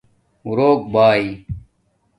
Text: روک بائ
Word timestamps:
روک 0.55 0.91
بائ 0.93 1.23